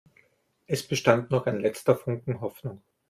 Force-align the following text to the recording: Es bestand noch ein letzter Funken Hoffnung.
Es 0.65 0.81
bestand 0.81 1.29
noch 1.29 1.45
ein 1.45 1.59
letzter 1.59 1.95
Funken 1.95 2.41
Hoffnung. 2.41 2.81